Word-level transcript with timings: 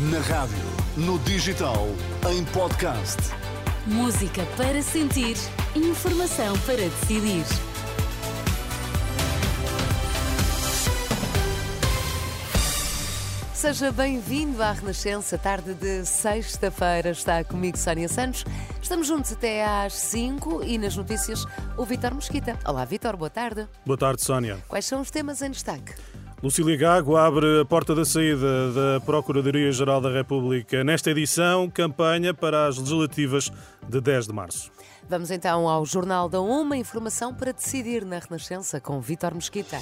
Na 0.00 0.18
rádio, 0.20 0.58
no 0.98 1.18
digital, 1.20 1.86
em 2.30 2.44
podcast. 2.44 3.16
Música 3.86 4.44
para 4.54 4.82
sentir, 4.82 5.36
informação 5.74 6.58
para 6.66 6.76
decidir. 6.76 7.44
Seja 13.54 13.90
bem-vindo 13.90 14.62
à 14.62 14.72
Renascença, 14.72 15.38
tarde 15.38 15.72
de 15.72 16.04
sexta-feira. 16.04 17.10
Está 17.10 17.42
comigo 17.42 17.78
Sónia 17.78 18.10
Santos. 18.10 18.44
Estamos 18.82 19.06
juntos 19.06 19.32
até 19.32 19.64
às 19.64 19.94
5 19.94 20.64
e 20.64 20.76
nas 20.76 20.96
notícias 20.96 21.46
o 21.78 21.84
Vitor 21.86 22.12
Mosquita. 22.12 22.58
Olá, 22.66 22.84
Vitor, 22.84 23.16
boa 23.16 23.30
tarde. 23.30 23.66
Boa 23.86 23.96
tarde, 23.96 24.22
Sónia. 24.22 24.58
Quais 24.68 24.84
são 24.84 25.00
os 25.00 25.10
temas 25.10 25.40
em 25.40 25.50
destaque? 25.50 25.94
Lucília 26.42 26.76
Gago 26.76 27.16
abre 27.16 27.60
a 27.60 27.64
porta 27.64 27.94
da 27.94 28.04
saída 28.04 28.72
da 28.72 29.00
Procuradoria-Geral 29.06 30.00
da 30.00 30.10
República. 30.10 30.82
Nesta 30.82 31.12
edição, 31.12 31.70
campanha 31.70 32.34
para 32.34 32.66
as 32.66 32.78
legislativas 32.78 33.48
de 33.88 34.00
10 34.00 34.26
de 34.26 34.32
março. 34.32 34.72
Vamos 35.08 35.30
então 35.30 35.68
ao 35.68 35.86
Jornal 35.86 36.28
da 36.28 36.40
Uma, 36.40 36.76
informação 36.76 37.32
para 37.32 37.52
decidir 37.52 38.04
na 38.04 38.18
Renascença 38.18 38.80
com 38.80 39.00
Vitor 39.00 39.32
Mosquita. 39.32 39.78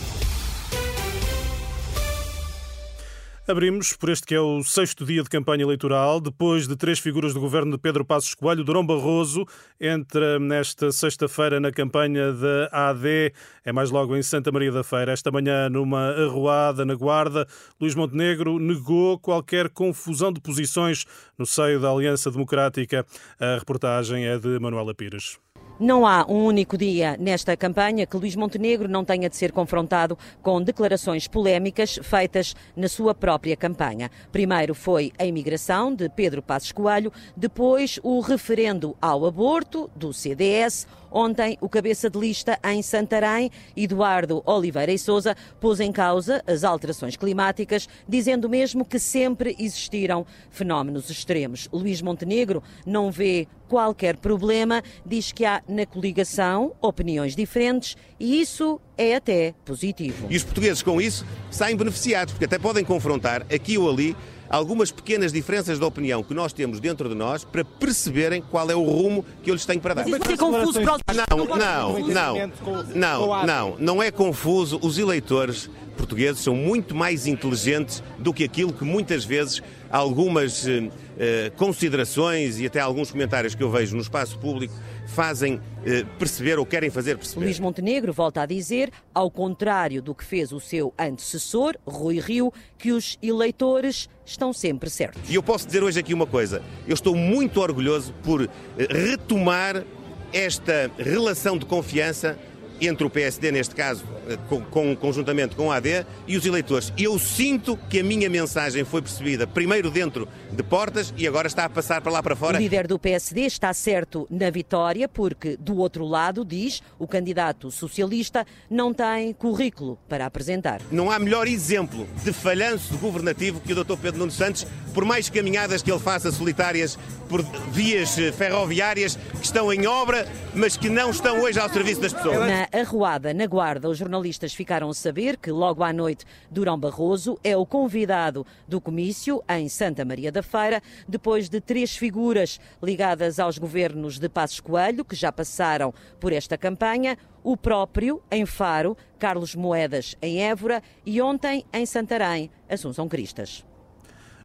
Abrimos 3.50 3.94
por 3.94 4.10
este 4.10 4.28
que 4.28 4.34
é 4.36 4.40
o 4.40 4.62
sexto 4.62 5.04
dia 5.04 5.24
de 5.24 5.28
campanha 5.28 5.64
eleitoral. 5.64 6.20
Depois 6.20 6.68
de 6.68 6.76
três 6.76 7.00
figuras 7.00 7.34
do 7.34 7.40
governo 7.40 7.72
de 7.72 7.78
Pedro 7.78 8.04
Passos 8.04 8.32
Coelho, 8.32 8.62
Durão 8.62 8.86
Barroso 8.86 9.44
entra 9.80 10.38
nesta 10.38 10.92
sexta-feira 10.92 11.58
na 11.58 11.72
campanha 11.72 12.32
da 12.32 12.68
AD. 12.70 13.32
É 13.64 13.72
mais 13.72 13.90
logo 13.90 14.16
em 14.16 14.22
Santa 14.22 14.52
Maria 14.52 14.70
da 14.70 14.84
Feira. 14.84 15.10
Esta 15.10 15.32
manhã, 15.32 15.68
numa 15.68 16.10
arruada 16.10 16.84
na 16.84 16.94
Guarda, 16.94 17.44
Luís 17.80 17.96
Montenegro 17.96 18.60
negou 18.60 19.18
qualquer 19.18 19.68
confusão 19.68 20.32
de 20.32 20.40
posições 20.40 21.04
no 21.36 21.44
seio 21.44 21.80
da 21.80 21.90
Aliança 21.90 22.30
Democrática. 22.30 23.04
A 23.40 23.58
reportagem 23.58 24.26
é 24.26 24.38
de 24.38 24.60
Manuela 24.60 24.94
Pires. 24.94 25.40
Não 25.80 26.04
há 26.04 26.26
um 26.28 26.44
único 26.44 26.76
dia 26.76 27.16
nesta 27.18 27.56
campanha 27.56 28.04
que 28.04 28.14
Luís 28.14 28.36
Montenegro 28.36 28.86
não 28.86 29.02
tenha 29.02 29.30
de 29.30 29.36
ser 29.36 29.50
confrontado 29.50 30.18
com 30.42 30.60
declarações 30.60 31.26
polémicas 31.26 31.98
feitas 32.02 32.54
na 32.76 32.86
sua 32.86 33.14
própria 33.14 33.56
campanha. 33.56 34.10
Primeiro 34.30 34.74
foi 34.74 35.10
a 35.18 35.24
imigração 35.24 35.94
de 35.94 36.06
Pedro 36.10 36.42
Passos 36.42 36.70
Coelho, 36.70 37.10
depois 37.34 37.98
o 38.02 38.20
referendo 38.20 38.94
ao 39.00 39.24
aborto 39.24 39.90
do 39.96 40.12
CDS, 40.12 40.86
Ontem, 41.10 41.58
o 41.60 41.68
cabeça 41.68 42.08
de 42.08 42.18
lista 42.18 42.58
em 42.64 42.82
Santarém, 42.82 43.50
Eduardo 43.76 44.42
Oliveira 44.46 44.92
e 44.92 44.98
Souza, 44.98 45.36
pôs 45.60 45.80
em 45.80 45.90
causa 45.90 46.42
as 46.46 46.64
alterações 46.64 47.16
climáticas, 47.16 47.88
dizendo 48.08 48.48
mesmo 48.48 48.84
que 48.84 48.98
sempre 48.98 49.56
existiram 49.58 50.24
fenómenos 50.50 51.10
extremos. 51.10 51.68
Luís 51.72 52.00
Montenegro 52.00 52.62
não 52.86 53.10
vê 53.10 53.48
qualquer 53.68 54.16
problema, 54.16 54.82
diz 55.06 55.30
que 55.32 55.44
há 55.44 55.62
na 55.68 55.86
coligação 55.86 56.72
opiniões 56.80 57.36
diferentes 57.36 57.96
e 58.18 58.40
isso 58.40 58.80
é 58.98 59.14
até 59.14 59.54
positivo. 59.64 60.26
E 60.28 60.36
os 60.36 60.42
portugueses 60.42 60.82
com 60.82 61.00
isso 61.00 61.24
saem 61.50 61.76
beneficiados, 61.76 62.34
porque 62.34 62.44
até 62.44 62.58
podem 62.58 62.84
confrontar 62.84 63.42
aqui 63.42 63.78
ou 63.78 63.88
ali 63.88 64.16
algumas 64.50 64.90
pequenas 64.90 65.32
diferenças 65.32 65.78
de 65.78 65.84
opinião 65.84 66.22
que 66.22 66.34
nós 66.34 66.52
temos 66.52 66.80
dentro 66.80 67.08
de 67.08 67.14
nós 67.14 67.44
para 67.44 67.64
perceberem 67.64 68.42
qual 68.42 68.68
é 68.68 68.74
o 68.74 68.82
rumo 68.82 69.24
que 69.42 69.50
eu 69.50 69.54
lhes 69.54 69.64
tenho 69.64 69.80
para 69.80 69.94
dar. 69.94 70.06
Mas 70.08 70.20
é 70.20 70.36
confuso 70.36 70.80
para 70.82 70.98
Não, 71.30 71.46
não, 71.46 71.98
não, 72.08 72.52
não, 72.94 73.46
não, 73.46 73.76
não 73.78 74.02
é 74.02 74.10
confuso. 74.10 74.78
Os 74.82 74.98
eleitores 74.98 75.70
portugueses 76.00 76.42
são 76.42 76.54
muito 76.54 76.94
mais 76.94 77.26
inteligentes 77.26 78.02
do 78.18 78.32
que 78.32 78.42
aquilo 78.42 78.72
que 78.72 78.84
muitas 78.84 79.22
vezes 79.22 79.62
algumas 79.90 80.66
eh, 80.66 81.52
considerações 81.56 82.58
e 82.58 82.66
até 82.66 82.80
alguns 82.80 83.10
comentários 83.10 83.54
que 83.54 83.62
eu 83.62 83.70
vejo 83.70 83.94
no 83.94 84.00
espaço 84.00 84.38
público 84.38 84.72
fazem 85.06 85.60
eh, 85.84 86.04
perceber 86.18 86.58
ou 86.58 86.64
querem 86.64 86.88
fazer 86.88 87.18
perceber. 87.18 87.44
Luís 87.44 87.60
Montenegro 87.60 88.12
volta 88.12 88.40
a 88.40 88.46
dizer, 88.46 88.90
ao 89.12 89.30
contrário 89.30 90.00
do 90.00 90.14
que 90.14 90.24
fez 90.24 90.52
o 90.52 90.60
seu 90.60 90.94
antecessor, 90.98 91.76
Rui 91.86 92.18
Rio, 92.18 92.52
que 92.78 92.92
os 92.92 93.18
eleitores 93.22 94.08
estão 94.24 94.52
sempre 94.52 94.88
certos. 94.88 95.28
E 95.28 95.34
eu 95.34 95.42
posso 95.42 95.66
dizer 95.66 95.82
hoje 95.82 96.00
aqui 96.00 96.14
uma 96.14 96.26
coisa: 96.26 96.62
eu 96.88 96.94
estou 96.94 97.14
muito 97.14 97.60
orgulhoso 97.60 98.14
por 98.22 98.42
eh, 98.42 98.48
retomar 98.88 99.84
esta 100.32 100.90
relação 100.96 101.58
de 101.58 101.66
confiança 101.66 102.38
entre 102.80 103.06
o 103.06 103.10
PSD, 103.10 103.52
neste 103.52 103.74
caso, 103.74 104.04
eh, 104.28 104.38
com, 104.48 104.62
com, 104.62 104.96
conjuntamente 104.96 105.54
com 105.54 105.70
a 105.70 105.76
AD, 105.76 106.06
e 106.26 106.36
os 106.36 106.46
eleitores. 106.46 106.92
Eu 106.96 107.18
sinto 107.18 107.78
que 107.88 108.00
a 108.00 108.04
minha 108.04 108.30
mensagem 108.30 108.84
foi 108.84 109.02
percebida 109.02 109.46
primeiro 109.46 109.90
dentro 109.90 110.28
de 110.50 110.62
portas 110.62 111.12
e 111.16 111.26
agora 111.26 111.46
está 111.46 111.64
a 111.64 111.68
passar 111.68 112.00
para 112.00 112.12
lá 112.12 112.22
para 112.22 112.36
fora. 112.36 112.56
O 112.56 112.60
líder 112.60 112.86
do 112.86 112.98
PSD 112.98 113.42
está 113.42 113.72
certo 113.72 114.26
na 114.30 114.50
vitória, 114.50 115.08
porque 115.08 115.56
do 115.56 115.76
outro 115.76 116.04
lado, 116.04 116.44
diz, 116.44 116.82
o 116.98 117.06
candidato 117.06 117.70
socialista 117.70 118.46
não 118.70 118.92
tem 118.92 119.32
currículo 119.32 119.98
para 120.08 120.26
apresentar. 120.26 120.80
Não 120.90 121.10
há 121.10 121.18
melhor 121.18 121.46
exemplo 121.46 122.06
de 122.24 122.32
falhanço 122.32 122.96
governativo 122.98 123.60
que 123.60 123.72
o 123.72 123.84
Dr. 123.84 123.96
Pedro 123.96 124.20
Nuno 124.20 124.30
Santos, 124.30 124.66
por 124.94 125.04
mais 125.04 125.28
caminhadas 125.28 125.82
que 125.82 125.90
ele 125.90 126.00
faça 126.00 126.30
solitárias 126.30 126.98
por 127.28 127.42
vias 127.70 128.18
eh, 128.18 128.32
ferroviárias 128.32 129.16
que 129.16 129.44
estão 129.44 129.72
em 129.72 129.86
obra, 129.86 130.26
mas 130.54 130.76
que 130.76 130.88
não 130.88 131.10
estão 131.10 131.40
hoje 131.40 131.60
ao 131.60 131.68
serviço 131.68 132.00
das 132.00 132.12
pessoas. 132.12 132.40
Na 132.40 132.68
arruada, 132.72 133.34
na 133.34 133.46
Guarda, 133.46 133.88
os 133.88 133.98
jornalistas 133.98 134.54
ficaram 134.54 134.88
a 134.88 134.94
saber 134.94 135.36
que 135.36 135.50
logo 135.50 135.82
à 135.82 135.92
noite 135.92 136.24
Durão 136.50 136.78
Barroso 136.78 137.38
é 137.42 137.56
o 137.56 137.66
convidado 137.66 138.46
do 138.68 138.80
comício 138.80 139.42
em 139.48 139.68
Santa 139.68 140.04
Maria 140.04 140.30
da 140.30 140.42
Feira, 140.42 140.82
depois 141.08 141.48
de 141.48 141.60
três 141.60 141.96
figuras 141.96 142.60
ligadas 142.82 143.38
aos 143.38 143.58
governos 143.58 144.18
de 144.18 144.28
Passos 144.28 144.60
Coelho, 144.60 145.04
que 145.04 145.16
já 145.16 145.32
passaram 145.32 145.92
por 146.18 146.32
esta 146.32 146.56
campanha, 146.56 147.16
o 147.42 147.56
próprio 147.56 148.22
em 148.30 148.44
Faro, 148.44 148.96
Carlos 149.18 149.54
Moedas 149.54 150.16
em 150.20 150.42
Évora 150.42 150.82
e 151.04 151.20
ontem 151.22 151.64
em 151.72 151.86
Santarém, 151.86 152.50
Assunção 152.68 153.08
Cristas. 153.08 153.69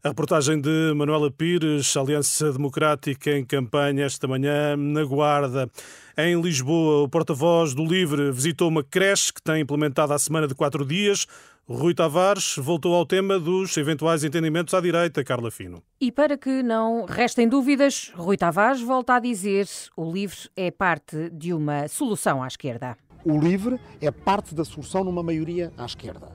A 0.05 0.09
reportagem 0.09 0.61
de 0.61 0.93
Manuela 0.95 1.31
Pires, 1.31 1.97
Aliança 1.97 2.51
Democrática 2.53 3.31
em 3.31 3.43
campanha 3.43 4.05
esta 4.05 4.27
manhã 4.27 4.77
na 4.77 5.03
Guarda. 5.03 5.67
Em 6.15 6.39
Lisboa, 6.39 7.01
o 7.01 7.09
porta-voz 7.09 7.73
do 7.73 7.83
Livre 7.83 8.31
visitou 8.31 8.67
uma 8.67 8.83
creche 8.83 9.33
que 9.33 9.41
tem 9.41 9.61
implementada 9.61 10.13
a 10.13 10.19
semana 10.19 10.47
de 10.47 10.53
quatro 10.53 10.85
dias. 10.85 11.25
Rui 11.67 11.95
Tavares 11.95 12.55
voltou 12.59 12.93
ao 12.93 13.03
tema 13.03 13.39
dos 13.39 13.75
eventuais 13.77 14.23
entendimentos 14.23 14.75
à 14.75 14.79
direita, 14.79 15.23
Carla 15.23 15.49
Fino. 15.49 15.81
E 15.99 16.11
para 16.11 16.37
que 16.37 16.61
não 16.61 17.05
restem 17.05 17.49
dúvidas, 17.49 18.13
Rui 18.13 18.37
Tavares 18.37 18.81
volta 18.83 19.15
a 19.15 19.19
dizer 19.19 19.67
o 19.97 20.11
LIVRE 20.11 20.51
é 20.55 20.69
parte 20.69 21.31
de 21.31 21.51
uma 21.51 21.87
solução 21.87 22.43
à 22.43 22.47
esquerda. 22.47 22.95
O 23.23 23.39
LIVRE 23.39 23.79
é 23.99 24.11
parte 24.11 24.53
da 24.53 24.63
solução 24.63 25.03
numa 25.03 25.23
maioria 25.23 25.73
à 25.75 25.85
esquerda. 25.85 26.31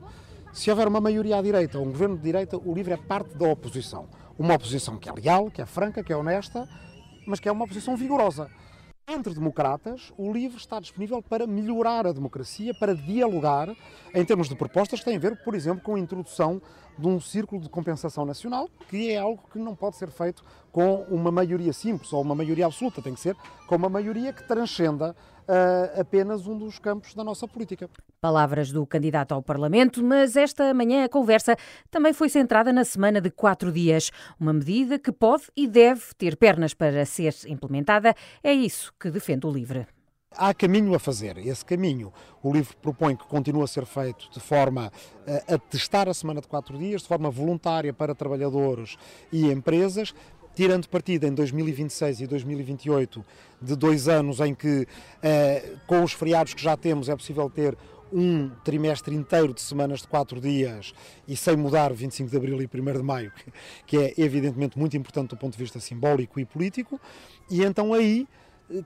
Se 0.53 0.69
houver 0.69 0.85
uma 0.85 0.99
maioria 0.99 1.37
à 1.37 1.41
direita 1.41 1.79
ou 1.79 1.85
um 1.85 1.91
governo 1.91 2.17
de 2.17 2.23
direita, 2.23 2.57
o 2.57 2.73
LIVRE 2.73 2.93
é 2.93 2.97
parte 2.97 3.37
da 3.37 3.47
oposição. 3.47 4.09
Uma 4.37 4.55
oposição 4.55 4.97
que 4.97 5.07
é 5.07 5.13
leal, 5.13 5.49
que 5.49 5.61
é 5.61 5.65
franca, 5.65 6.03
que 6.03 6.11
é 6.11 6.15
honesta, 6.15 6.67
mas 7.25 7.39
que 7.39 7.47
é 7.47 7.51
uma 7.51 7.63
oposição 7.63 7.95
vigorosa. 7.95 8.49
Entre 9.07 9.33
democratas, 9.33 10.11
o 10.17 10.31
LIVRE 10.31 10.57
está 10.57 10.81
disponível 10.81 11.21
para 11.21 11.47
melhorar 11.47 12.05
a 12.05 12.11
democracia, 12.11 12.73
para 12.73 12.93
dialogar 12.93 13.73
em 14.13 14.25
termos 14.25 14.49
de 14.49 14.55
propostas 14.55 14.99
que 14.99 15.05
têm 15.05 15.15
a 15.15 15.19
ver, 15.19 15.41
por 15.41 15.55
exemplo, 15.55 15.83
com 15.83 15.95
a 15.95 15.99
introdução 15.99 16.61
de 16.97 17.07
um 17.07 17.19
círculo 17.19 17.61
de 17.61 17.69
compensação 17.69 18.25
nacional, 18.25 18.69
que 18.89 19.09
é 19.09 19.17
algo 19.17 19.41
que 19.51 19.57
não 19.57 19.73
pode 19.73 19.95
ser 19.95 20.11
feito 20.11 20.43
com 20.69 21.03
uma 21.03 21.31
maioria 21.31 21.71
simples 21.71 22.11
ou 22.11 22.21
uma 22.21 22.35
maioria 22.35 22.65
absoluta, 22.65 23.01
tem 23.01 23.13
que 23.13 23.21
ser 23.21 23.37
com 23.67 23.75
uma 23.77 23.89
maioria 23.89 24.33
que 24.33 24.45
transcenda 24.45 25.15
uh, 25.47 25.99
apenas 25.99 26.45
um 26.45 26.57
dos 26.57 26.77
campos 26.77 27.13
da 27.13 27.23
nossa 27.23 27.47
política. 27.47 27.89
Palavras 28.21 28.71
do 28.71 28.85
candidato 28.85 29.31
ao 29.31 29.41
Parlamento, 29.41 30.03
mas 30.03 30.35
esta 30.35 30.71
manhã 30.75 31.03
a 31.03 31.09
conversa 31.09 31.57
também 31.89 32.13
foi 32.13 32.29
centrada 32.29 32.71
na 32.71 32.85
semana 32.85 33.19
de 33.19 33.31
quatro 33.31 33.71
dias. 33.71 34.11
Uma 34.39 34.53
medida 34.53 34.99
que 34.99 35.11
pode 35.11 35.45
e 35.57 35.67
deve 35.67 36.03
ter 36.15 36.37
pernas 36.37 36.75
para 36.75 37.03
ser 37.03 37.33
implementada. 37.47 38.13
É 38.43 38.53
isso 38.53 38.93
que 38.99 39.09
defende 39.09 39.47
o 39.47 39.51
LIVRE. 39.51 39.87
Há 40.37 40.53
caminho 40.53 40.93
a 40.93 40.99
fazer. 40.99 41.35
Esse 41.39 41.65
caminho, 41.65 42.13
o 42.43 42.53
livro 42.53 42.77
propõe 42.77 43.15
que 43.15 43.25
continue 43.25 43.63
a 43.63 43.67
ser 43.67 43.87
feito 43.87 44.29
de 44.29 44.39
forma 44.39 44.91
a 45.51 45.57
testar 45.57 46.07
a 46.07 46.13
semana 46.13 46.41
de 46.41 46.47
quatro 46.47 46.77
dias, 46.77 47.01
de 47.01 47.07
forma 47.07 47.31
voluntária 47.31 47.91
para 47.91 48.13
trabalhadores 48.13 48.97
e 49.31 49.51
empresas, 49.51 50.13
tirando 50.53 50.87
partida 50.87 51.25
em 51.25 51.33
2026 51.33 52.21
e 52.21 52.27
2028 52.27 53.25
de 53.59 53.75
dois 53.75 54.07
anos 54.07 54.39
em 54.41 54.53
que, 54.53 54.87
eh, 55.23 55.73
com 55.87 56.03
os 56.03 56.13
feriados 56.13 56.53
que 56.53 56.61
já 56.61 56.77
temos, 56.77 57.09
é 57.09 57.15
possível 57.15 57.49
ter 57.49 57.75
um 58.11 58.49
trimestre 58.63 59.15
inteiro 59.15 59.53
de 59.53 59.61
semanas 59.61 60.01
de 60.01 60.07
quatro 60.07 60.39
dias 60.39 60.93
e 61.27 61.35
sem 61.35 61.55
mudar 61.55 61.93
25 61.93 62.29
de 62.29 62.37
Abril 62.37 62.61
e 62.61 62.65
1 62.65 62.93
de 62.93 63.03
Maio, 63.03 63.31
que 63.85 63.97
é 63.97 64.13
evidentemente 64.17 64.77
muito 64.77 64.95
importante 64.97 65.29
do 65.29 65.37
ponto 65.37 65.53
de 65.53 65.59
vista 65.59 65.79
simbólico 65.79 66.39
e 66.39 66.45
político, 66.45 66.99
e 67.49 67.63
então 67.63 67.93
aí 67.93 68.27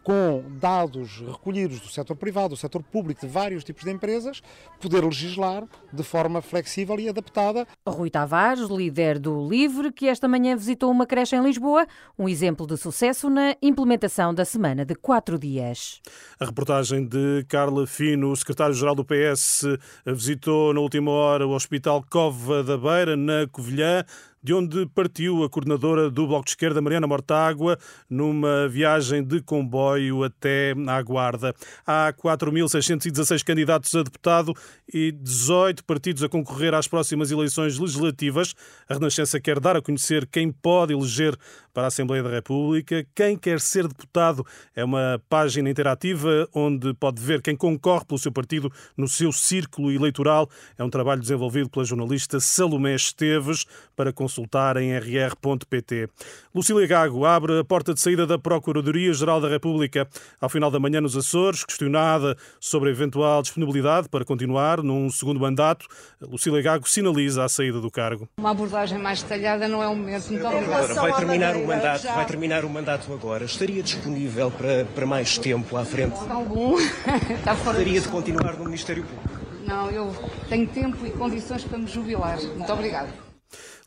com 0.03 0.43
dados 0.59 1.19
recolhidos 1.19 1.79
do 1.79 1.87
setor 1.87 2.15
privado, 2.15 2.49
do 2.49 2.57
setor 2.57 2.81
público, 2.83 3.21
de 3.21 3.31
vários 3.31 3.63
tipos 3.63 3.83
de 3.83 3.91
empresas, 3.91 4.41
poder 4.79 5.03
legislar 5.03 5.63
de 5.91 6.03
forma 6.03 6.41
flexível 6.41 6.99
e 6.99 7.09
adaptada. 7.09 7.67
Rui 7.87 8.09
Tavares, 8.09 8.69
líder 8.69 9.19
do 9.19 9.47
LIVRE, 9.47 9.91
que 9.91 10.07
esta 10.07 10.27
manhã 10.27 10.55
visitou 10.55 10.91
uma 10.91 11.05
creche 11.05 11.35
em 11.35 11.43
Lisboa, 11.43 11.85
um 12.17 12.27
exemplo 12.27 12.65
de 12.65 12.77
sucesso 12.77 13.29
na 13.29 13.55
implementação 13.61 14.33
da 14.33 14.45
semana 14.45 14.85
de 14.85 14.95
quatro 14.95 15.37
dias. 15.37 16.01
A 16.39 16.45
reportagem 16.45 17.05
de 17.05 17.45
Carla 17.47 17.85
Fino, 17.85 18.31
o 18.31 18.35
secretário-geral 18.35 18.95
do 18.95 19.05
PS, 19.05 19.65
visitou 20.05 20.73
na 20.73 20.79
última 20.79 21.11
hora 21.11 21.47
o 21.47 21.51
Hospital 21.51 22.03
Cova 22.09 22.63
da 22.63 22.77
Beira, 22.77 23.15
na 23.15 23.47
Covilhã 23.51 24.03
de 24.45 24.53
onde 24.53 24.85
partiu 24.93 25.43
a 25.43 25.49
coordenadora 25.49 26.07
do 26.07 26.27
Bloco 26.27 26.45
de 26.45 26.51
Esquerda, 26.51 26.79
Mariana 26.79 27.07
Mortágua, 27.07 27.79
numa 28.07 28.69
viagem 28.69 29.23
de 29.23 29.41
comboio 29.41 30.23
até 30.23 30.75
à 30.87 31.01
Guarda. 31.01 31.51
Há 31.83 32.13
4.616 32.13 33.43
candidatos 33.43 33.95
a 33.95 34.03
deputado 34.03 34.53
e 34.93 35.11
18 35.11 35.83
partidos 35.83 36.21
a 36.21 36.29
concorrer 36.29 36.75
às 36.75 36.87
próximas 36.87 37.31
eleições 37.31 37.79
legislativas. 37.79 38.53
A 38.87 38.93
Renascença 38.93 39.39
quer 39.39 39.59
dar 39.59 39.77
a 39.77 39.81
conhecer 39.81 40.27
quem 40.27 40.51
pode 40.51 40.93
eleger 40.93 41.35
para 41.73 41.85
a 41.85 41.87
Assembleia 41.87 42.21
da 42.21 42.29
República. 42.29 43.03
Quem 43.15 43.35
quer 43.35 43.59
ser 43.59 43.87
deputado 43.87 44.45
é 44.75 44.83
uma 44.83 45.19
página 45.27 45.71
interativa 45.71 46.47
onde 46.53 46.93
pode 46.93 47.19
ver 47.19 47.41
quem 47.41 47.55
concorre 47.55 48.05
pelo 48.05 48.19
seu 48.19 48.31
partido 48.31 48.71
no 48.95 49.07
seu 49.07 49.33
círculo 49.33 49.91
eleitoral. 49.91 50.47
É 50.77 50.83
um 50.83 50.89
trabalho 50.89 51.19
desenvolvido 51.19 51.67
pela 51.67 51.83
jornalista 51.83 52.39
Salomé 52.39 52.93
Esteves 52.93 53.65
para 53.95 54.13
consultar 54.13 54.34
em 54.81 54.97
rr.pt. 54.97 56.09
Lucília 56.53 56.87
Gago 56.87 57.25
abre 57.25 57.59
a 57.59 57.63
porta 57.63 57.93
de 57.93 57.99
saída 58.01 58.25
da 58.25 58.37
Procuradoria-Geral 58.39 59.39
da 59.39 59.47
República 59.47 60.07
ao 60.41 60.49
final 60.49 60.71
da 60.71 60.79
manhã 60.79 60.99
nos 60.99 61.15
Açores, 61.15 61.63
questionada 61.63 62.35
sobre 62.59 62.89
a 62.89 62.91
eventual 62.91 63.41
disponibilidade 63.41 64.09
para 64.09 64.25
continuar 64.25 64.81
num 64.81 65.09
segundo 65.09 65.39
mandato. 65.39 65.85
Lucília 66.21 66.61
Gago 66.61 66.89
sinaliza 66.89 67.43
a 67.43 67.49
saída 67.49 67.79
do 67.79 67.91
cargo. 67.91 68.27
Uma 68.37 68.51
abordagem 68.51 68.97
mais 68.97 69.21
detalhada 69.21 69.67
não 69.67 69.81
é 69.83 69.87
o 69.87 69.95
momento. 69.95 70.29
Muito 70.29 70.47
obrigada. 70.47 70.93
Vai 70.93 71.13
terminar 71.13 71.55
o 71.55 71.67
mandato, 71.67 72.03
vai 72.03 72.25
terminar 72.25 72.65
o 72.65 72.69
mandato 72.69 73.13
agora. 73.13 73.45
Estaria 73.45 73.83
disponível 73.83 74.49
para, 74.51 74.85
para 74.85 75.05
mais 75.05 75.37
tempo 75.37 75.77
à 75.77 75.85
frente? 75.85 76.17
Bom. 76.47 76.75
Está 77.37 77.55
fora 77.55 77.75
Gostaria 77.75 78.01
de 78.01 78.07
continuar 78.07 78.53
no 78.57 78.65
Ministério 78.65 79.03
Público? 79.03 79.45
Não, 79.65 79.91
eu 79.91 80.15
tenho 80.47 80.67
tempo 80.67 81.05
e 81.05 81.11
condições 81.11 81.63
para 81.63 81.77
me 81.77 81.87
jubilar. 81.87 82.41
Muito 82.41 82.71
obrigada. 82.71 83.09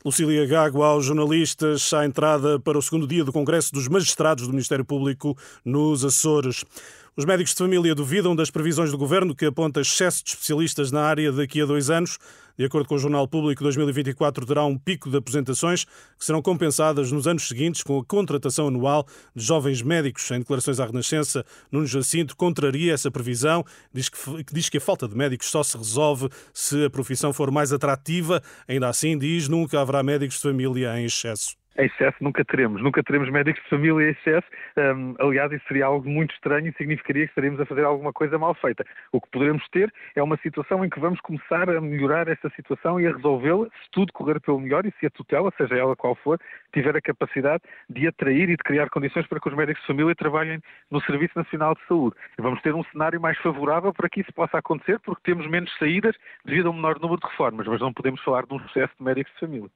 Lucília 0.03 0.45
Gago 0.45 0.81
aos 0.81 1.03
jornalistas 1.03 1.93
à 1.93 2.05
entrada 2.05 2.57
para 2.57 2.77
o 2.77 2.81
segundo 2.81 3.05
dia 3.05 3.25
do 3.25 3.33
Congresso 3.33 3.73
dos 3.73 3.89
Magistrados 3.89 4.47
do 4.47 4.53
Ministério 4.53 4.85
Público 4.85 5.37
nos 5.65 6.05
Açores. 6.05 6.63
Os 7.19 7.25
médicos 7.25 7.51
de 7.51 7.57
família 7.57 7.93
duvidam 7.93 8.33
das 8.33 8.49
previsões 8.49 8.91
do 8.91 8.97
governo 8.97 9.35
que 9.35 9.45
aponta 9.45 9.81
excesso 9.81 10.23
de 10.23 10.29
especialistas 10.29 10.89
na 10.89 11.01
área 11.01 11.33
daqui 11.33 11.61
a 11.61 11.65
dois 11.65 11.89
anos. 11.89 12.17
De 12.57 12.63
acordo 12.63 12.87
com 12.87 12.95
o 12.95 12.97
Jornal 12.97 13.27
Público, 13.27 13.61
2024 13.61 14.45
terá 14.45 14.63
um 14.63 14.77
pico 14.77 15.09
de 15.09 15.17
aposentações 15.17 15.83
que 15.83 16.23
serão 16.23 16.41
compensadas 16.41 17.11
nos 17.11 17.27
anos 17.27 17.45
seguintes 17.45 17.83
com 17.83 17.99
a 17.99 18.05
contratação 18.05 18.69
anual 18.69 19.05
de 19.35 19.43
jovens 19.43 19.81
médicos. 19.81 20.31
Em 20.31 20.39
declarações 20.39 20.79
à 20.79 20.85
Renascença, 20.85 21.45
Nuno 21.69 21.87
Jacinto 21.87 22.37
contraria 22.37 22.93
essa 22.93 23.11
previsão, 23.11 23.65
diz 23.93 24.07
que, 24.07 24.17
diz 24.53 24.69
que 24.69 24.77
a 24.77 24.81
falta 24.81 25.05
de 25.05 25.17
médicos 25.17 25.51
só 25.51 25.61
se 25.61 25.77
resolve 25.77 26.29
se 26.53 26.85
a 26.85 26.89
profissão 26.89 27.33
for 27.33 27.51
mais 27.51 27.73
atrativa. 27.73 28.41
Ainda 28.65 28.87
assim, 28.87 29.17
diz 29.17 29.49
nunca 29.49 29.81
haverá 29.81 30.01
médicos 30.01 30.37
de 30.37 30.43
família 30.43 30.97
em 30.97 31.03
excesso 31.03 31.58
em 31.77 31.85
excesso 31.85 32.17
nunca 32.21 32.43
teremos. 32.43 32.81
Nunca 32.81 33.03
teremos 33.03 33.29
médicos 33.29 33.61
de 33.63 33.69
família 33.69 34.07
em 34.07 34.11
excesso. 34.11 34.47
Um, 34.77 35.15
aliás, 35.19 35.51
isso 35.51 35.65
seria 35.67 35.85
algo 35.85 36.09
muito 36.09 36.33
estranho 36.33 36.67
e 36.67 36.73
significaria 36.73 37.25
que 37.25 37.31
estaríamos 37.31 37.59
a 37.59 37.65
fazer 37.65 37.85
alguma 37.85 38.11
coisa 38.11 38.37
mal 38.37 38.53
feita. 38.55 38.85
O 39.11 39.21
que 39.21 39.29
poderemos 39.29 39.67
ter 39.69 39.91
é 40.15 40.21
uma 40.21 40.37
situação 40.37 40.83
em 40.83 40.89
que 40.89 40.99
vamos 40.99 41.19
começar 41.21 41.69
a 41.69 41.79
melhorar 41.79 42.27
essa 42.27 42.49
situação 42.55 42.99
e 42.99 43.07
a 43.07 43.13
resolvê-la 43.13 43.65
se 43.65 43.91
tudo 43.91 44.11
correr 44.13 44.39
pelo 44.41 44.59
melhor 44.59 44.85
e 44.85 44.93
se 44.99 45.05
a 45.05 45.09
tutela, 45.09 45.51
seja 45.57 45.75
ela 45.75 45.95
qual 45.95 46.15
for, 46.15 46.39
tiver 46.73 46.95
a 46.95 47.01
capacidade 47.01 47.63
de 47.89 48.07
atrair 48.07 48.49
e 48.49 48.57
de 48.57 48.63
criar 48.63 48.89
condições 48.89 49.27
para 49.27 49.39
que 49.39 49.47
os 49.47 49.55
médicos 49.55 49.81
de 49.81 49.87
família 49.87 50.15
trabalhem 50.15 50.59
no 50.91 51.01
Serviço 51.01 51.37
Nacional 51.37 51.75
de 51.75 51.85
Saúde. 51.87 52.15
E 52.37 52.41
vamos 52.41 52.61
ter 52.61 52.73
um 52.73 52.83
cenário 52.85 53.21
mais 53.21 53.37
favorável 53.39 53.93
para 53.93 54.09
que 54.09 54.21
isso 54.21 54.33
possa 54.33 54.57
acontecer, 54.57 54.99
porque 54.99 55.21
temos 55.23 55.47
menos 55.47 55.71
saídas 55.77 56.15
devido 56.43 56.67
a 56.67 56.71
um 56.71 56.73
menor 56.73 56.99
número 56.99 57.19
de 57.21 57.27
reformas, 57.27 57.67
mas 57.67 57.79
não 57.79 57.93
podemos 57.93 58.21
falar 58.21 58.45
de 58.45 58.53
um 58.53 58.57
excesso 58.57 58.93
de 58.97 59.03
médicos 59.03 59.33
de 59.33 59.39
família. 59.39 59.69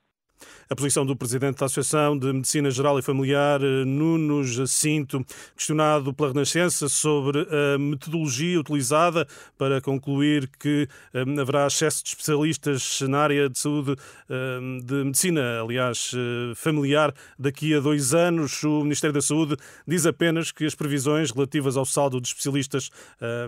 A 0.70 0.76
posição 0.76 1.06
do 1.06 1.16
presidente 1.16 1.60
da 1.60 1.66
Associação 1.66 2.18
de 2.18 2.32
Medicina 2.32 2.72
Geral 2.72 2.98
e 2.98 3.02
Familiar, 3.02 3.62
eh, 3.62 3.86
Nuno 3.86 4.44
Jacinto, 4.44 5.24
questionado 5.56 6.14
pela 6.14 6.30
Renascença 6.30 6.90
sobre 6.90 7.48
a 7.50 7.78
metodologia 7.78 8.60
utilizada 8.60 9.28
para 9.58 9.82
concluir 9.82 10.50
que 10.60 10.88
eh, 11.14 11.22
haverá 11.40 11.68
excesso 11.68 12.04
de 12.04 12.10
especialistas 12.10 13.02
na 13.02 13.20
área 13.20 13.50
de 13.50 13.60
saúde, 13.60 13.96
eh, 14.30 14.60
de 14.84 15.04
medicina, 15.04 15.62
aliás, 15.62 16.12
familiar, 16.56 17.14
daqui 17.38 17.76
a 17.76 17.80
dois 17.80 18.14
anos. 18.14 18.64
O 18.64 18.82
Ministério 18.82 19.14
da 19.14 19.22
Saúde 19.22 19.56
diz 19.88 20.06
apenas 20.06 20.52
que 20.52 20.66
as 20.66 20.76
previsões 20.76 21.32
relativas 21.32 21.78
ao 21.78 21.86
saldo 21.86 22.20
de 22.20 22.28
especialistas 22.28 22.90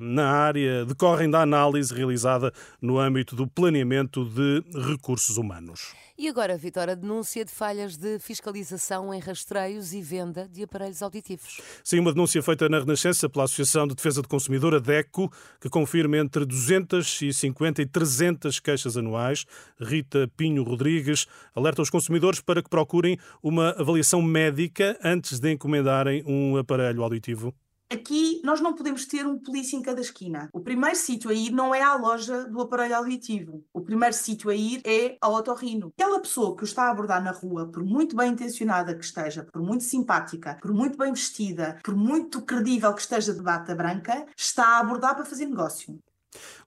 na 0.02 0.30
área 0.30 0.86
decorrem 0.86 1.30
da 1.30 1.42
análise 1.42 1.94
realizada 1.94 2.52
no 2.82 3.00
âmbito 3.00 3.36
do 3.36 3.48
planeamento 3.48 4.26
de 4.26 4.64
recursos 4.88 5.38
humanos. 5.38 5.94
E 6.18 6.30
agora, 6.30 6.58
Vitor, 6.86 6.90
a 6.90 6.96
denúncia 6.96 7.44
de 7.44 7.52
falhas 7.52 7.98
de 7.98 8.20
fiscalização 8.20 9.14
em 9.14 9.20
rastreios 9.20 9.94
e 9.94 10.02
venda 10.02 10.48
de 10.48 10.64
aparelhos 10.64 11.02
auditivos. 11.02 11.60
Sim, 11.84 12.00
uma 12.00 12.14
denúncia 12.14 12.42
feita 12.42 12.70
na 12.70 12.80
Renascença 12.80 13.28
pela 13.28 13.46
Associação 13.46 13.88
de 13.88 13.96
Defesa 13.96 14.22
do 14.22 14.28
Consumidor, 14.28 14.76
a 14.76 14.80
DECO, 14.80 15.32
que 15.60 15.70
confirma 15.70 16.18
entre 16.18 16.46
250 16.46 17.82
e 17.82 17.86
300 17.86 18.60
queixas 18.60 18.96
anuais. 18.98 19.46
Rita 19.80 20.30
Pinho 20.38 20.64
Rodrigues 20.64 21.26
alerta 21.56 21.82
os 21.82 21.90
consumidores 21.90 22.40
para 22.40 22.62
que 22.62 22.70
procurem 22.70 23.18
uma 23.42 23.72
avaliação 23.72 24.22
médica 24.22 24.98
antes 25.04 25.40
de 25.40 25.52
encomendarem 25.52 26.24
um 26.26 26.58
aparelho 26.58 27.04
auditivo. 27.04 27.54
Aqui 27.92 28.42
nós 28.44 28.60
não 28.62 28.74
podemos 28.74 29.06
ter 29.06 29.28
um 29.28 29.38
polícia 29.38 29.78
em 29.78 29.82
cada 29.82 30.02
esquina. 30.02 30.50
O 30.52 30.60
primeiro 30.60 30.96
sítio 30.96 31.30
a 31.30 31.34
ir 31.34 31.52
não 31.52 31.74
é 31.74 31.84
à 31.84 31.96
loja 31.96 32.46
do 32.46 32.62
aparelho 32.62 32.96
auditivo. 32.96 33.64
O 33.72 33.82
primeiro 33.82 34.16
sítio 34.16 34.50
a 34.50 34.56
ir 34.56 34.82
é 34.84 35.18
ao 35.22 35.34
otorrino. 35.34 35.94
Aquela 35.96 36.20
pessoa 36.20 36.56
que 36.56 36.64
o 36.64 36.66
está 36.66 36.86
a 36.88 36.92
abordar 36.92 37.24
na 37.24 37.32
rua, 37.32 37.72
por 37.72 37.84
muito 37.84 38.16
bem 38.16 38.32
intencionada 38.32 38.96
que 38.96 39.06
esteja, 39.06 39.44
por 39.44 39.62
muito 39.62 39.84
simpática, 39.84 40.58
por 40.62 40.74
muito 40.74 40.98
bem 40.98 41.14
vestida, 41.14 41.80
por 41.84 41.96
muito 41.96 42.42
credível 42.42 42.94
que 42.94 43.02
esteja 43.02 43.34
de 43.34 43.42
bata 43.42 43.76
branca, 43.76 44.26
está 44.36 44.66
a 44.66 44.80
abordar 44.80 45.16
para 45.16 45.26
fazer 45.26 45.46
negócio. 45.46 46.00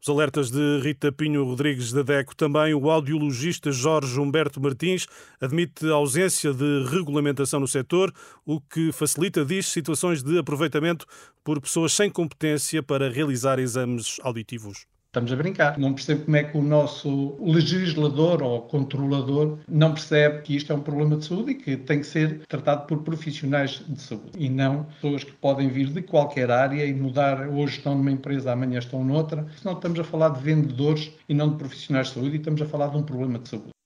Os 0.00 0.08
alertas 0.08 0.50
de 0.50 0.80
Rita 0.80 1.10
Pinho 1.10 1.44
Rodrigues 1.44 1.92
da 1.92 2.02
DECO. 2.02 2.36
Também 2.36 2.74
o 2.74 2.90
audiologista 2.90 3.72
Jorge 3.72 4.18
Humberto 4.20 4.60
Martins 4.60 5.06
admite 5.40 5.86
a 5.86 5.94
ausência 5.94 6.52
de 6.52 6.84
regulamentação 6.90 7.60
no 7.60 7.68
setor, 7.68 8.12
o 8.44 8.60
que 8.60 8.92
facilita, 8.92 9.44
diz, 9.44 9.66
situações 9.66 10.22
de 10.22 10.38
aproveitamento 10.38 11.06
por 11.44 11.60
pessoas 11.60 11.92
sem 11.92 12.10
competência 12.10 12.82
para 12.82 13.10
realizar 13.10 13.58
exames 13.58 14.18
auditivos. 14.22 14.86
Estamos 15.18 15.32
a 15.32 15.36
brincar. 15.36 15.78
Não 15.78 15.94
percebo 15.94 16.26
como 16.26 16.36
é 16.36 16.44
que 16.44 16.56
o 16.56 16.62
nosso 16.62 17.36
legislador 17.40 18.40
ou 18.40 18.62
controlador 18.62 19.58
não 19.68 19.92
percebe 19.92 20.42
que 20.42 20.54
isto 20.54 20.72
é 20.72 20.76
um 20.76 20.80
problema 20.80 21.16
de 21.16 21.24
saúde 21.24 21.50
e 21.50 21.54
que 21.56 21.76
tem 21.76 21.98
que 21.98 22.06
ser 22.06 22.46
tratado 22.46 22.86
por 22.86 23.02
profissionais 23.02 23.82
de 23.88 24.00
saúde 24.00 24.30
e 24.38 24.48
não 24.48 24.84
pessoas 24.84 25.24
que 25.24 25.32
podem 25.32 25.68
vir 25.68 25.88
de 25.88 26.02
qualquer 26.02 26.52
área 26.52 26.86
e 26.86 26.94
mudar. 26.94 27.48
Hoje 27.48 27.78
estão 27.78 27.96
numa 27.96 28.12
empresa, 28.12 28.52
amanhã 28.52 28.78
estão 28.78 29.04
noutra. 29.04 29.44
Senão 29.60 29.74
estamos 29.74 29.98
a 29.98 30.04
falar 30.04 30.28
de 30.28 30.40
vendedores 30.40 31.10
e 31.28 31.34
não 31.34 31.50
de 31.50 31.56
profissionais 31.56 32.06
de 32.06 32.14
saúde 32.14 32.36
e 32.36 32.38
estamos 32.38 32.62
a 32.62 32.66
falar 32.66 32.86
de 32.86 32.98
um 32.98 33.02
problema 33.02 33.40
de 33.40 33.48
saúde 33.48 33.77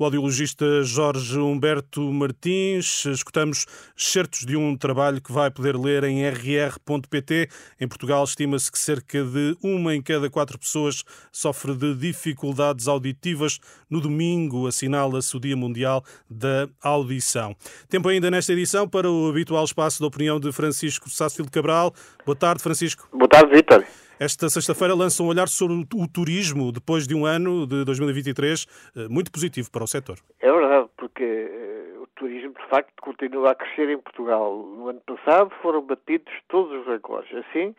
o 0.00 0.04
audiologista 0.04 0.82
Jorge 0.82 1.38
Humberto 1.38 2.00
Martins. 2.10 3.04
Escutamos 3.04 3.66
certos 3.94 4.46
de 4.46 4.56
um 4.56 4.74
trabalho 4.74 5.20
que 5.20 5.30
vai 5.30 5.50
poder 5.50 5.76
ler 5.76 6.04
em 6.04 6.26
rr.pt. 6.26 7.50
Em 7.78 7.86
Portugal, 7.86 8.24
estima-se 8.24 8.72
que 8.72 8.78
cerca 8.78 9.22
de 9.22 9.54
uma 9.62 9.94
em 9.94 10.00
cada 10.00 10.30
quatro 10.30 10.58
pessoas 10.58 11.04
sofre 11.30 11.74
de 11.74 11.94
dificuldades 11.94 12.88
auditivas. 12.88 13.60
No 13.90 14.00
domingo, 14.00 14.66
assinala-se 14.66 15.36
o 15.36 15.40
Dia 15.40 15.56
Mundial 15.56 16.02
da 16.30 16.66
Audição. 16.82 17.54
Tempo 17.86 18.08
ainda 18.08 18.30
nesta 18.30 18.54
edição 18.54 18.88
para 18.88 19.10
o 19.10 19.28
habitual 19.28 19.64
espaço 19.64 19.98
de 19.98 20.06
opinião 20.06 20.40
de 20.40 20.50
Francisco 20.50 21.10
Sácio 21.10 21.44
Cabral. 21.50 21.92
Boa 22.24 22.36
tarde, 22.36 22.62
Francisco. 22.62 23.06
Boa 23.12 23.28
tarde, 23.28 23.54
Vítor. 23.54 23.84
Esta 24.20 24.50
sexta-feira 24.50 24.94
lança 24.94 25.22
um 25.22 25.28
olhar 25.28 25.48
sobre 25.48 25.76
o 25.94 26.06
turismo 26.06 26.70
depois 26.70 27.06
de 27.06 27.14
um 27.14 27.24
ano 27.24 27.66
de 27.66 27.86
2023 27.86 28.66
eh, 28.94 29.08
muito 29.08 29.32
positivo 29.32 29.70
para 29.72 29.82
o 29.82 29.86
setor. 29.86 30.18
É 30.40 30.52
verdade, 30.52 30.90
porque 30.94 31.24
eh, 31.24 31.98
o 31.98 32.06
turismo 32.08 32.52
de 32.52 32.68
facto 32.68 32.92
continua 33.00 33.52
a 33.52 33.54
crescer 33.54 33.88
em 33.88 33.96
Portugal. 33.96 34.58
No 34.58 34.90
ano 34.90 35.00
passado 35.06 35.50
foram 35.62 35.80
batidos 35.80 36.30
todos 36.48 36.70
os 36.80 36.86
recordes. 36.86 37.34
Assim, 37.34 37.74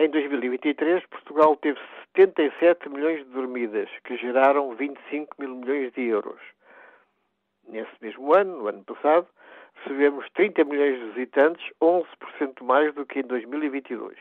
em 0.00 0.10
2023, 0.10 1.06
Portugal 1.06 1.54
teve 1.54 1.78
77 2.16 2.88
milhões 2.88 3.18
de 3.18 3.30
dormidas, 3.30 3.88
que 4.02 4.16
geraram 4.16 4.74
25 4.74 5.36
mil 5.38 5.54
milhões 5.54 5.92
de 5.92 6.02
euros. 6.02 6.40
Nesse 7.68 7.92
mesmo 8.02 8.34
ano, 8.34 8.62
no 8.62 8.66
ano 8.66 8.82
passado, 8.82 9.28
recebemos 9.76 10.26
30 10.34 10.64
milhões 10.64 10.98
de 10.98 11.10
visitantes, 11.12 11.64
11% 11.80 12.64
mais 12.64 12.92
do 12.96 13.06
que 13.06 13.20
em 13.20 13.22
2022. 13.22 14.16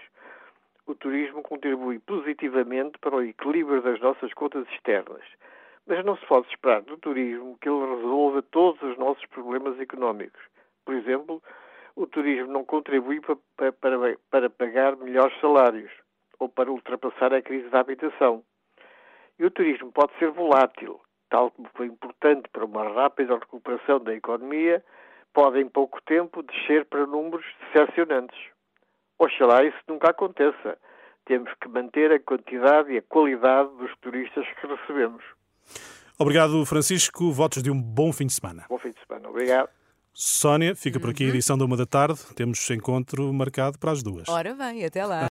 O 0.88 0.96
turismo 0.96 1.44
contribui 1.44 2.00
positivamente 2.00 2.98
para 3.00 3.18
o 3.18 3.22
equilíbrio 3.22 3.82
das 3.82 4.00
nossas 4.00 4.34
contas 4.34 4.66
externas, 4.70 5.22
mas 5.86 6.04
não 6.06 6.16
se 6.16 6.26
pode 6.26 6.48
esperar 6.48 6.82
do 6.82 6.98
turismo 6.98 7.58
que 7.60 7.68
ele 7.68 7.96
resolva 7.96 8.42
todos 8.42 8.82
os 8.82 8.98
nossos 8.98 9.26
problemas 9.26 9.78
económicos. 9.82 10.42
Por 10.86 10.96
exemplo, 10.96 11.44
o 11.94 12.08
turismo 12.08 12.54
não 12.54 12.64
contribui 12.64 13.20
para, 13.20 13.74
para, 13.74 14.18
para 14.32 14.50
pagar 14.50 14.96
melhores 14.96 15.38
salários 15.42 15.92
ou 16.40 16.48
para 16.48 16.72
ultrapassar 16.72 17.34
a 17.34 17.42
crise 17.42 17.68
da 17.68 17.82
habitação. 17.82 18.42
E 19.38 19.44
o 19.46 19.52
turismo 19.52 19.92
pode 19.92 20.18
ser 20.18 20.32
volátil, 20.32 21.02
tal 21.30 21.52
como 21.52 21.68
foi 21.76 21.88
importante 21.88 22.48
para 22.48 22.64
uma 22.64 22.88
rápida 22.88 23.38
recuperação 23.38 24.00
da 24.00 24.14
economia, 24.14 24.82
pode 25.34 25.60
em 25.60 25.68
pouco 25.68 26.02
tempo 26.04 26.42
descer 26.44 26.86
para 26.86 27.06
números 27.06 27.46
decepcionantes. 27.60 28.57
Oxalá 29.20 29.64
isso 29.64 29.78
nunca 29.88 30.10
aconteça. 30.12 30.78
Temos 31.26 31.52
que 31.62 31.68
manter 31.68 32.12
a 32.12 32.20
quantidade 32.20 32.92
e 32.94 32.98
a 32.98 33.02
qualidade 33.02 33.70
dos 33.78 33.92
turistas 34.02 34.46
que 34.62 34.68
recebemos. 34.68 35.24
Obrigado, 36.18 36.66
Francisco. 36.66 37.32
Votos 37.32 37.62
de 37.62 37.70
um 37.70 37.80
bom 37.82 38.12
fim 38.14 38.26
de 38.28 38.34
semana. 38.34 38.66
Bom 38.70 38.78
fim 38.80 38.92
de 38.92 38.98
semana. 39.06 39.30
Obrigado. 39.30 39.70
Sónia, 40.14 40.76
fica 40.76 41.00
por 41.00 41.12
aqui 41.12 41.24
a 41.26 41.28
Uhum. 41.28 41.34
edição 41.34 41.56
da 41.58 41.64
uma 41.66 41.78
da 41.78 41.86
tarde. 41.86 42.20
Temos 42.36 42.68
encontro 42.72 43.32
marcado 43.32 43.78
para 43.78 43.92
as 43.92 44.02
duas. 44.02 44.28
Ora 44.28 44.56
bem, 44.56 44.84
até 44.84 45.06
lá. 45.06 45.20